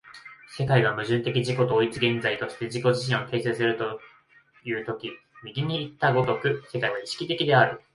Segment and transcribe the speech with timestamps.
[0.57, 3.99] 世界が矛盾的自己同一的現在として自己自身を形成すると
[4.63, 5.11] いう時
[5.43, 7.81] 右にいった如く世界は意識的である。